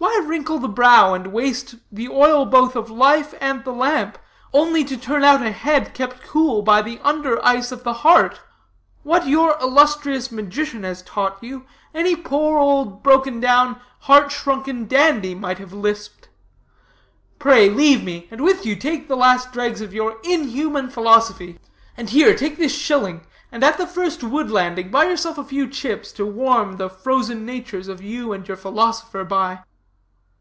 Why 0.00 0.18
wrinkle 0.24 0.58
the 0.58 0.68
brow, 0.68 1.12
and 1.12 1.26
waste 1.26 1.74
the 1.92 2.08
oil 2.08 2.46
both 2.46 2.74
of 2.74 2.90
life 2.90 3.34
and 3.38 3.62
the 3.64 3.72
lamp, 3.72 4.16
only 4.50 4.82
to 4.84 4.96
turn 4.96 5.24
out 5.24 5.42
a 5.42 5.52
head 5.52 5.92
kept 5.92 6.22
cool 6.22 6.62
by 6.62 6.80
the 6.80 6.98
under 7.02 7.42
ice 7.44 7.70
of 7.70 7.84
the 7.84 7.92
heart? 7.92 8.40
What 9.02 9.26
your 9.28 9.58
illustrious 9.60 10.32
magian 10.32 10.84
has 10.84 11.02
taught 11.02 11.36
you, 11.42 11.66
any 11.94 12.16
poor, 12.16 12.58
old, 12.58 13.02
broken 13.02 13.40
down, 13.40 13.78
heart 14.00 14.32
shrunken 14.32 14.86
dandy 14.86 15.34
might 15.34 15.58
have 15.58 15.74
lisped. 15.74 16.30
Pray, 17.38 17.68
leave 17.68 18.02
me, 18.02 18.26
and 18.30 18.40
with 18.40 18.64
you 18.64 18.76
take 18.76 19.06
the 19.06 19.16
last 19.18 19.52
dregs 19.52 19.82
of 19.82 19.92
your 19.92 20.16
inhuman 20.24 20.88
philosophy. 20.88 21.58
And 21.98 22.08
here, 22.08 22.34
take 22.34 22.56
this 22.56 22.74
shilling, 22.74 23.26
and 23.52 23.62
at 23.62 23.76
the 23.76 23.86
first 23.86 24.24
wood 24.24 24.50
landing 24.50 24.90
buy 24.90 25.04
yourself 25.04 25.36
a 25.36 25.44
few 25.44 25.68
chips 25.68 26.10
to 26.12 26.24
warm 26.24 26.78
the 26.78 26.88
frozen 26.88 27.44
natures 27.44 27.86
of 27.86 28.00
you 28.00 28.32
and 28.32 28.48
your 28.48 28.56
philosopher 28.56 29.24
by." 29.24 29.60